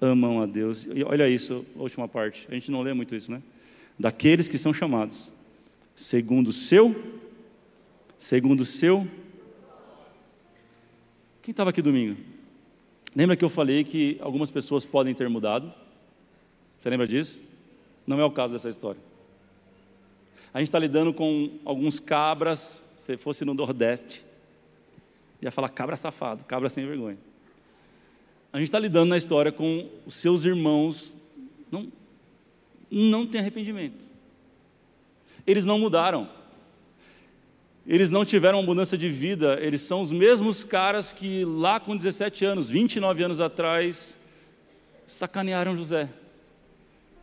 [0.00, 0.88] amam a Deus.
[0.94, 2.46] E olha isso, a última parte.
[2.50, 3.42] A gente não lê muito isso, né?
[3.98, 5.32] Daqueles que são chamados,
[5.94, 6.94] segundo o seu,
[8.16, 9.06] segundo o seu
[11.48, 12.20] quem estava aqui domingo?
[13.16, 15.72] Lembra que eu falei que algumas pessoas podem ter mudado?
[16.78, 17.40] Você lembra disso?
[18.06, 19.00] Não é o caso dessa história.
[20.52, 24.22] A gente está lidando com alguns cabras, se fosse no Nordeste,
[25.40, 27.16] ia falar cabra safado, cabra sem vergonha.
[28.52, 31.18] A gente está lidando na história com os seus irmãos,
[31.70, 31.90] não,
[32.90, 34.04] não tem arrependimento.
[35.46, 36.28] Eles não mudaram.
[37.88, 41.96] Eles não tiveram uma mudança de vida, eles são os mesmos caras que lá com
[41.96, 44.14] 17 anos, 29 anos atrás,
[45.06, 46.10] sacanearam José.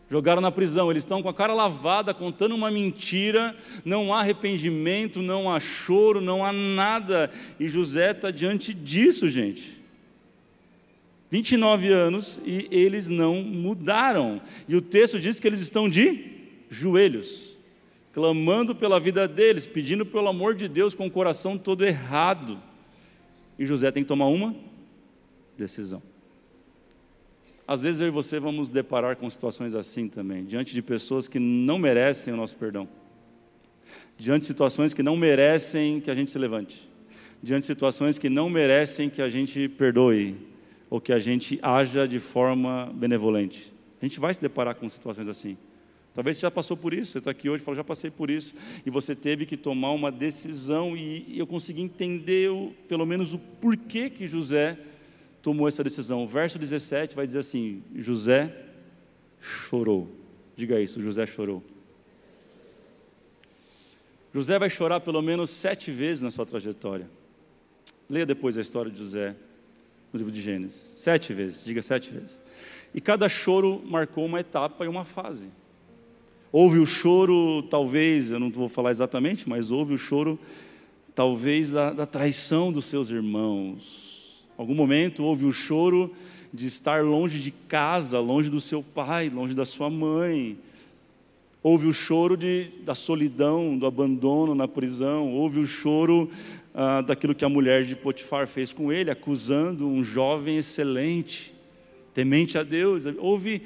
[0.09, 5.21] Jogaram na prisão, eles estão com a cara lavada, contando uma mentira, não há arrependimento,
[5.21, 7.29] não há choro, não há nada.
[7.59, 9.77] E José está diante disso, gente.
[11.29, 14.41] 29 anos e eles não mudaram.
[14.67, 16.25] E o texto diz que eles estão de
[16.71, 17.54] joelhos,
[18.15, 22.57] clamando pela vida deles, pedindo pelo amor de Deus com o coração todo errado.
[23.59, 24.55] E José tem que tomar uma
[25.57, 26.01] decisão.
[27.67, 31.39] Às vezes eu e você vamos deparar com situações assim também, diante de pessoas que
[31.39, 32.87] não merecem o nosso perdão,
[34.17, 36.89] diante de situações que não merecem que a gente se levante,
[37.43, 40.37] diante de situações que não merecem que a gente perdoe
[40.89, 43.73] ou que a gente haja de forma benevolente.
[44.01, 45.57] A gente vai se deparar com situações assim.
[46.15, 48.29] Talvez você já passou por isso, você está aqui hoje e fala, já passei por
[48.29, 52.49] isso, e você teve que tomar uma decisão, e eu consegui entender
[52.87, 54.79] pelo menos o porquê que José
[55.41, 56.23] tomou essa decisão.
[56.23, 58.55] O verso 17 vai dizer assim: José
[59.41, 60.09] chorou.
[60.55, 61.61] Diga isso, José chorou.
[64.33, 67.09] José vai chorar pelo menos sete vezes na sua trajetória.
[68.09, 69.35] Leia depois a história de José
[70.13, 70.93] no livro de Gênesis.
[70.95, 72.41] Sete vezes, diga sete vezes.
[72.93, 75.49] E cada choro marcou uma etapa e uma fase.
[76.57, 80.39] Houve o choro, talvez, eu não vou falar exatamente, mas houve o choro,
[81.13, 84.15] talvez, da, da traição dos seus irmãos
[84.57, 86.13] Algum momento houve o choro
[86.53, 90.57] de estar longe de casa, longe do seu pai, longe da sua mãe.
[91.61, 95.33] Houve o choro de, da solidão, do abandono na prisão.
[95.33, 96.29] Houve o choro
[96.73, 101.53] ah, daquilo que a mulher de Potifar fez com ele, acusando um jovem excelente,
[102.13, 103.03] temente a Deus.
[103.17, 103.61] Houve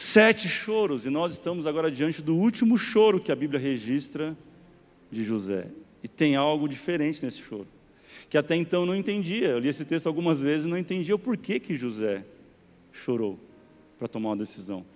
[0.00, 4.34] sete choros e nós estamos agora diante do último choro que a Bíblia registra
[5.10, 5.66] de José.
[6.02, 7.66] E tem algo diferente nesse choro
[8.30, 9.48] que até então não entendia.
[9.48, 12.24] Eu li esse texto algumas vezes e não entendia o porquê que José
[12.92, 13.38] chorou
[13.98, 14.86] para tomar uma decisão.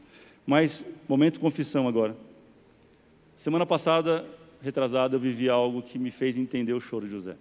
[0.47, 2.17] Mas, momento confissão agora.
[3.35, 4.25] Semana passada,
[4.63, 7.37] retrasada, eu vivi algo que me fez entender o choro de José.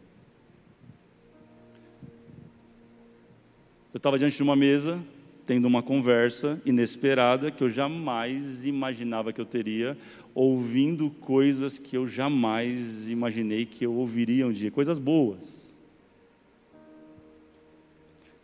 [3.94, 5.00] Eu estava diante de uma mesa,
[5.46, 9.98] tendo uma conversa inesperada que eu jamais imaginava que eu teria,
[10.34, 15.64] ouvindo coisas que eu jamais imaginei que eu ouviria um dia, coisas boas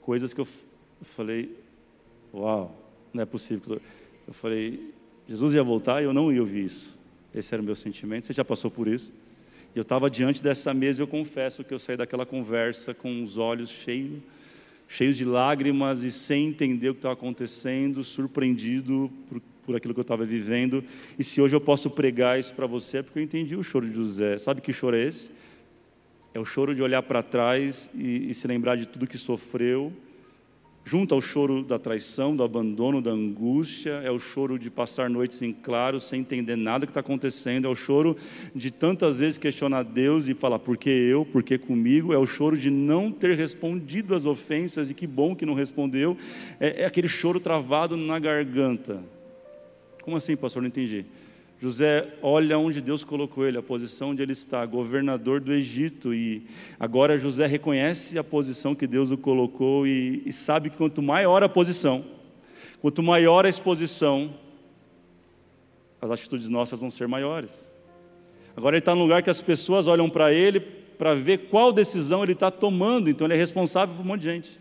[0.09, 0.47] coisas que eu
[1.03, 1.55] falei,
[2.33, 2.75] uau,
[3.13, 3.79] não é possível.
[4.25, 4.91] Eu falei,
[5.27, 6.97] Jesus ia voltar e eu não ia ouvir isso.
[7.31, 8.25] Esse era o meu sentimento.
[8.25, 9.13] Você já passou por isso?
[9.75, 13.23] E eu estava diante dessa mesa e eu confesso que eu saí daquela conversa com
[13.23, 14.19] os olhos cheios,
[14.89, 19.99] cheios de lágrimas e sem entender o que estava acontecendo, surpreendido por, por aquilo que
[19.99, 20.83] eu estava vivendo.
[21.17, 23.87] E se hoje eu posso pregar isso para você, é porque eu entendi o choro
[23.87, 24.39] de José.
[24.39, 25.29] Sabe que choro é esse?
[26.33, 29.93] É o choro de olhar para trás e, e, se lembrar de tudo que sofreu,
[30.83, 35.41] junto ao choro da traição, do abandono, da angústia, é o choro de passar noites
[35.41, 38.15] em claro, sem entender nada que está acontecendo, é o choro
[38.55, 42.13] de tantas vezes questionar Deus e falar, por que eu, por que comigo?
[42.13, 46.17] É o choro de não ter respondido às ofensas e que bom que não respondeu,
[46.59, 49.03] é, é aquele choro travado na garganta.
[50.01, 50.61] Como assim, pastor?
[50.61, 51.05] Não entendi.
[51.59, 56.45] José olha onde Deus colocou ele, a posição onde ele está, governador do Egito, e
[56.79, 61.43] agora José reconhece a posição que Deus o colocou e, e sabe que quanto maior
[61.43, 62.05] a posição,
[62.81, 64.33] quanto maior a exposição,
[66.01, 67.69] as atitudes nossas vão ser maiores.
[68.55, 72.23] Agora ele está num lugar que as pessoas olham para ele para ver qual decisão
[72.23, 74.59] ele está tomando, então ele é responsável por um monte de gente.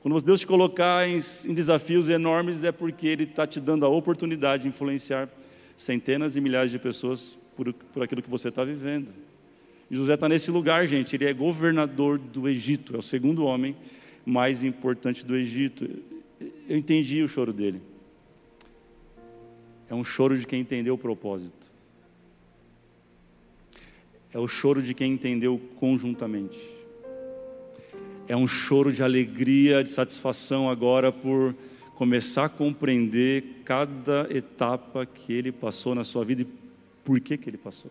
[0.00, 3.88] Quando Deus te colocar em, em desafios enormes, é porque Ele está te dando a
[3.88, 5.28] oportunidade de influenciar
[5.78, 9.14] centenas e milhares de pessoas por, por aquilo que você está vivendo.
[9.88, 11.14] E José está nesse lugar, gente.
[11.14, 13.76] Ele é governador do Egito, é o segundo homem
[14.26, 15.88] mais importante do Egito.
[16.68, 17.80] Eu entendi o choro dele.
[19.88, 21.70] É um choro de quem entendeu o propósito.
[24.32, 26.58] É o choro de quem entendeu conjuntamente.
[28.26, 31.54] É um choro de alegria, de satisfação agora por
[31.98, 36.46] começar a compreender cada etapa que ele passou na sua vida e
[37.04, 37.90] por que, que ele passou.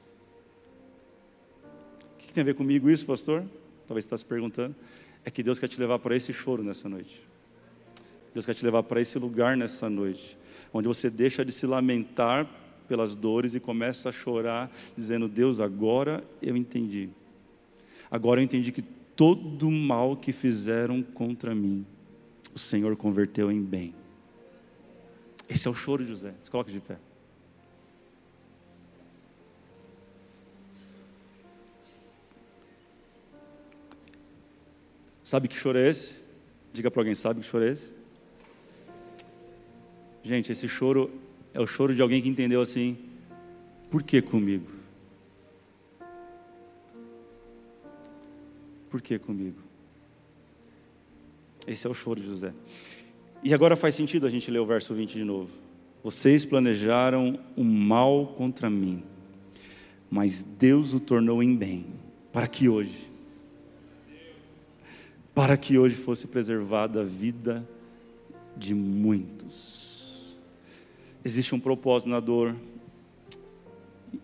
[2.14, 3.44] O que, tem a ver comigo isso, pastor?
[3.86, 4.74] Talvez você está se perguntando.
[5.26, 7.22] É que Deus quer te levar para esse choro nessa noite.
[8.34, 10.38] Deus quer te levar para esse lugar nessa noite.
[10.74, 12.50] onde você deixa de se lamentar
[12.88, 17.10] pelas dores e começa a chorar, dizendo: Deus, agora eu entendi.
[18.10, 18.84] Agora eu entendi que
[19.18, 21.86] todo mal que fizeram contra mim,
[22.54, 23.94] o Senhor converteu em bem.
[25.50, 26.34] Esse é o choro de José.
[26.40, 26.98] Se coloca de pé.
[35.24, 36.16] Sabe que choro é esse?
[36.72, 37.94] Diga para alguém, sabe que choro é esse?
[40.24, 41.12] Gente, esse choro
[41.54, 42.98] é o choro de alguém que entendeu assim:
[43.90, 44.72] por que comigo?
[48.90, 49.67] Por que comigo?
[51.68, 52.54] Esse é o choro de José.
[53.44, 55.52] E agora faz sentido a gente ler o verso 20 de novo.
[56.02, 59.04] Vocês planejaram o mal contra mim,
[60.10, 61.86] mas Deus o tornou em bem,
[62.32, 63.10] para que hoje,
[65.36, 67.68] para que hoje fosse preservada a vida
[68.56, 70.38] de muitos.
[71.26, 72.56] Existe um propósito na dor.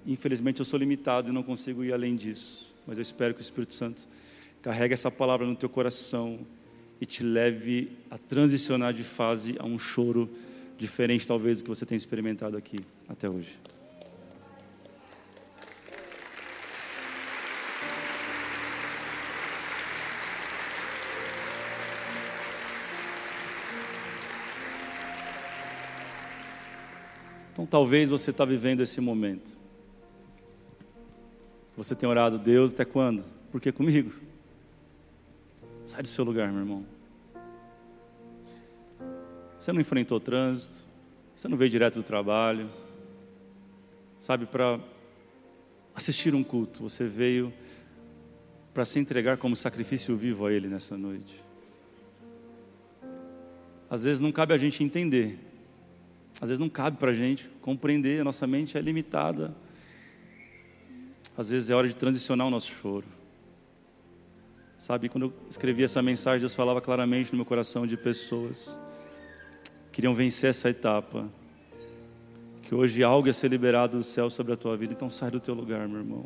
[0.07, 3.43] Infelizmente eu sou limitado e não consigo ir além disso, mas eu espero que o
[3.43, 4.03] Espírito Santo
[4.61, 6.39] carregue essa palavra no teu coração
[7.03, 10.29] e te leve a transicionar de fase a um choro
[10.77, 12.77] diferente, talvez, do que você tem experimentado aqui
[13.09, 13.59] até hoje.
[27.51, 29.51] Então, talvez você está vivendo esse momento.
[31.75, 33.25] Você tem orado, Deus, até quando?
[33.51, 34.32] Porque comigo.
[35.93, 36.83] Sai do seu lugar, meu irmão.
[39.59, 40.83] Você não enfrentou trânsito,
[41.35, 42.67] você não veio direto do trabalho,
[44.17, 44.79] sabe, para
[45.93, 47.53] assistir um culto, você veio
[48.73, 51.39] para se entregar como sacrifício vivo a Ele nessa noite.
[53.87, 55.37] Às vezes não cabe a gente entender,
[56.41, 59.55] às vezes não cabe para a gente compreender, a nossa mente é limitada.
[61.37, 63.05] Às vezes é hora de transicionar o nosso choro.
[64.83, 68.77] Sabe, quando eu escrevi essa mensagem, Deus falava claramente no meu coração de pessoas
[69.93, 71.25] queriam vencer essa etapa.
[72.63, 75.39] Que hoje algo ia ser liberado do céu sobre a tua vida, então sai do
[75.39, 76.25] teu lugar, meu irmão.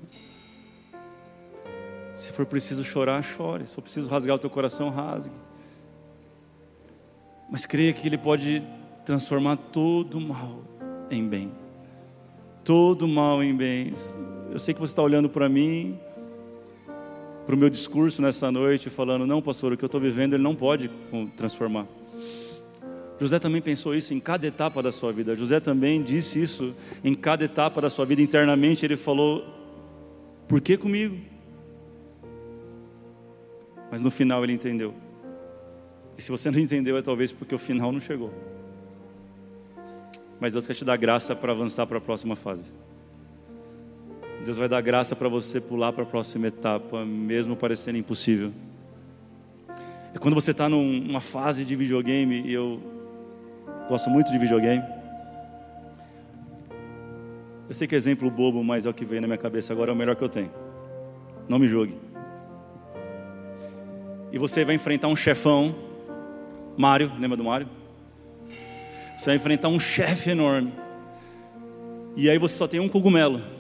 [2.16, 3.68] Se for preciso chorar, chore.
[3.68, 5.36] Se for preciso rasgar o teu coração, rasgue.
[7.52, 8.64] Mas creia que Ele pode
[9.06, 10.64] transformar todo mal
[11.12, 11.52] em bem.
[12.64, 14.16] Todo mal em bens.
[14.50, 16.00] Eu sei que você está olhando para mim,
[17.48, 20.44] para o meu discurso nessa noite, falando: não, pastor, o que eu estou vivendo Ele
[20.44, 20.92] não pode
[21.38, 21.88] transformar.
[23.18, 25.34] José também pensou isso em cada etapa da sua vida.
[25.34, 28.22] José também disse isso em cada etapa da sua vida.
[28.22, 29.46] Internamente ele falou:
[30.46, 31.18] Por que comigo?
[33.90, 34.94] Mas no final ele entendeu.
[36.18, 38.34] E se você não entendeu, é talvez porque o final não chegou.
[40.38, 42.74] Mas Deus quer te dar graça para avançar para a próxima fase.
[44.48, 48.52] Deus vai dar graça para você pular para a próxima etapa, mesmo parecendo impossível.
[50.14, 52.82] É quando você está numa fase de videogame e eu
[53.88, 54.84] Gosto muito de videogame.
[57.70, 59.92] Eu sei que é exemplo bobo, mas é o que veio na minha cabeça agora,
[59.92, 60.52] é o melhor que eu tenho.
[61.48, 61.98] Não me julgue.
[64.32, 65.74] E você vai enfrentar um chefão,
[66.78, 67.68] Mário, lembra do Mário?
[69.18, 70.74] Você vai enfrentar um chefe enorme.
[72.16, 73.57] E aí você só tem um cogumelo.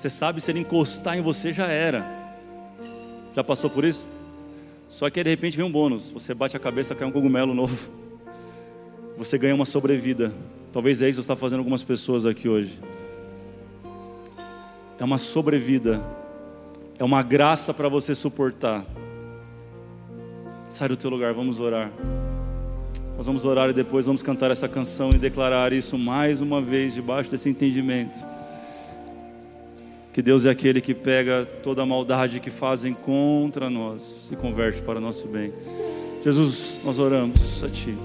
[0.00, 2.06] Você sabe se ele encostar em você já era.
[3.34, 4.08] Já passou por isso?
[4.88, 6.10] Só que aí, de repente vem um bônus.
[6.10, 8.00] Você bate a cabeça, cai um cogumelo novo
[9.20, 10.32] você ganha uma sobrevida.
[10.72, 12.80] Talvez é isso que está fazendo algumas pessoas aqui hoje.
[14.98, 16.02] É uma sobrevida.
[16.98, 18.82] É uma graça para você suportar.
[20.70, 21.92] Sai do teu lugar, vamos orar.
[23.14, 26.94] Nós vamos orar e depois vamos cantar essa canção e declarar isso mais uma vez
[26.94, 28.39] debaixo desse entendimento.
[30.12, 34.82] Que Deus é aquele que pega toda a maldade que fazem contra nós e converte
[34.82, 35.52] para o nosso bem.
[36.24, 37.96] Jesus, nós oramos a Ti.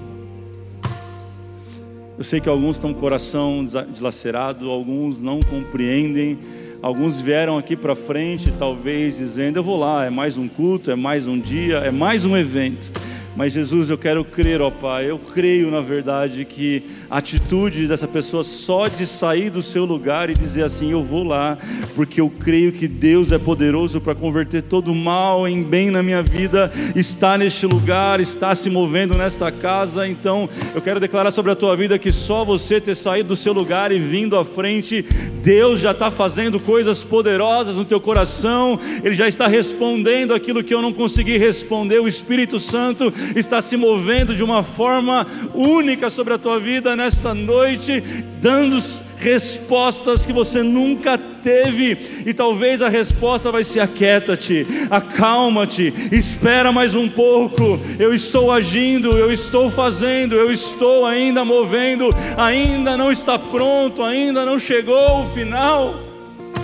[2.16, 6.38] Eu sei que alguns estão com o coração dilacerado, alguns não compreendem,
[6.80, 10.94] alguns vieram aqui para frente, talvez dizendo: Eu vou lá, é mais um culto, é
[10.94, 12.90] mais um dia, é mais um evento.
[13.36, 18.08] Mas Jesus, eu quero crer, ó Pai, eu creio na verdade que a atitude dessa
[18.08, 21.58] pessoa só de sair do seu lugar e dizer assim: Eu vou lá,
[21.94, 26.22] porque eu creio que Deus é poderoso para converter todo mal em bem na minha
[26.22, 30.08] vida, está neste lugar, está se movendo nesta casa.
[30.08, 33.52] Então, eu quero declarar sobre a tua vida que só você ter saído do seu
[33.52, 35.04] lugar e vindo à frente,
[35.42, 40.72] Deus já está fazendo coisas poderosas no teu coração, Ele já está respondendo aquilo que
[40.72, 42.00] eu não consegui responder.
[42.00, 47.34] O Espírito Santo está se movendo de uma forma única sobre a tua vida nesta
[47.34, 48.00] noite,
[48.40, 48.80] dando
[49.16, 56.94] respostas que você nunca teve, e talvez a resposta vai ser: aquieta-te, acalma-te, espera mais
[56.94, 57.78] um pouco.
[57.98, 64.44] Eu estou agindo, eu estou fazendo, eu estou ainda movendo, ainda não está pronto, ainda
[64.44, 65.94] não chegou o final.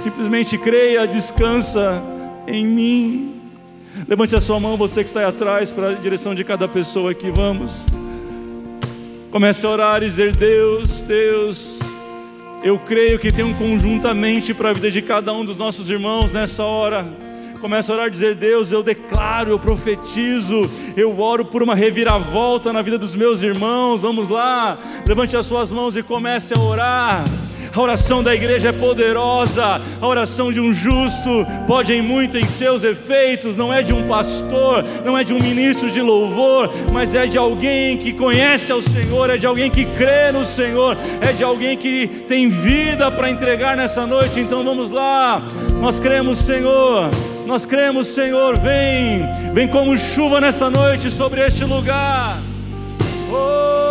[0.03, 2.03] Simplesmente creia, descansa
[2.47, 3.32] em mim.
[4.09, 7.11] Levante a sua mão, você que está aí atrás, para a direção de cada pessoa
[7.11, 7.87] aqui, vamos.
[9.31, 11.79] Comece a orar e dizer: Deus, Deus,
[12.63, 16.33] eu creio que tem um conjuntamente para a vida de cada um dos nossos irmãos
[16.33, 17.07] nessa hora.
[17.61, 22.73] Começa a orar e dizer: Deus, eu declaro, eu profetizo, eu oro por uma reviravolta
[22.73, 24.03] na vida dos meus irmãos.
[24.03, 27.25] Vamos lá, levante as suas mãos e comece a orar.
[27.75, 32.47] A oração da igreja é poderosa, a oração de um justo pode em muito em
[32.47, 37.15] seus efeitos, não é de um pastor, não é de um ministro de louvor, mas
[37.15, 41.33] é de alguém que conhece ao Senhor, é de alguém que crê no Senhor, é
[41.33, 44.39] de alguém que tem vida para entregar nessa noite.
[44.39, 45.43] Então vamos lá,
[45.81, 47.09] nós cremos, Senhor.
[47.47, 52.39] Nós cremos, Senhor, vem, vem como chuva nessa noite sobre este lugar.
[53.31, 53.82] Oh,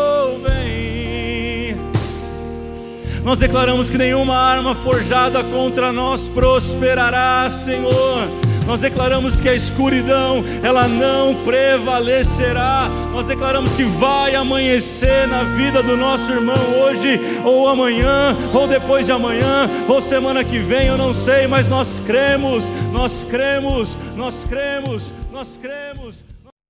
[3.23, 8.27] nós declaramos que nenhuma arma forjada contra nós prosperará, Senhor.
[8.65, 12.89] Nós declaramos que a escuridão, ela não prevalecerá.
[13.11, 19.05] Nós declaramos que vai amanhecer na vida do nosso irmão hoje, ou amanhã, ou depois
[19.05, 24.45] de amanhã, ou semana que vem, eu não sei, mas nós cremos, nós cremos, nós
[24.45, 26.30] cremos, nós cremos.